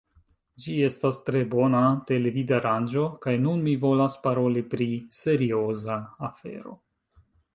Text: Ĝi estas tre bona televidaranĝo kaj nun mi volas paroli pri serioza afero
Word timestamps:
Ĝi 0.63 0.75
estas 0.85 1.17
tre 1.27 1.41
bona 1.51 1.81
televidaranĝo 2.11 3.03
kaj 3.27 3.35
nun 3.45 3.61
mi 3.69 3.75
volas 3.85 4.17
paroli 4.25 4.65
pri 4.73 4.89
serioza 5.21 6.01
afero 6.31 6.77